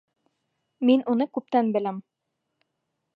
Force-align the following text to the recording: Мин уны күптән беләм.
Мин 0.89 1.03
уны 1.13 1.27
күптән 1.37 1.71
беләм. 1.77 2.03